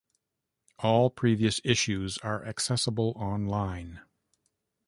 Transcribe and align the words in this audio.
All 0.79 1.11
previous 1.11 1.61
issues 1.63 2.17
are 2.23 2.43
accessible 2.43 3.13
online. 3.17 4.01